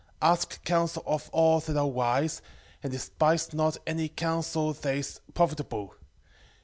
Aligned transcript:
4:18 0.19 0.27
Ask 0.33 0.63
counsel 0.63 1.03
of 1.05 1.29
all 1.31 1.59
that 1.59 1.77
are 1.77 1.85
wise, 1.85 2.41
and 2.81 2.91
despise 2.91 3.53
not 3.53 3.77
any 3.85 4.09
counsel 4.09 4.73
that 4.73 4.95
is 4.95 5.21
profitable. 5.35 5.93